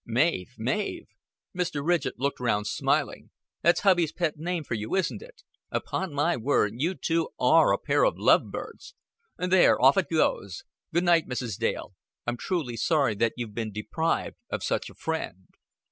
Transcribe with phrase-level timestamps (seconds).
[0.03, 0.33] '""Mav!
[0.57, 1.05] Ma v!"
[1.55, 1.85] Mr.
[1.85, 3.29] Ridgett looked round, smiling.
[3.61, 5.43] "That's hubby's pet name for you, isn't it?
[5.69, 8.95] Upon my word, you two are a pair of love birds....
[9.37, 10.63] There, off it goes.
[10.91, 11.59] Good night, Mrs.
[11.59, 11.93] Dale.
[12.25, 15.49] I'm truly sorry that you've been deprived of such a friend."